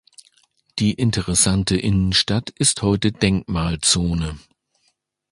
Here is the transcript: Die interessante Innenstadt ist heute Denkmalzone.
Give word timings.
Die 0.79 0.95
interessante 0.95 1.77
Innenstadt 1.77 2.49
ist 2.49 2.81
heute 2.81 3.11
Denkmalzone. 3.11 4.39